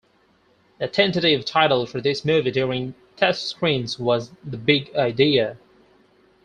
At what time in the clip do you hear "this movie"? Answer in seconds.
2.01-2.49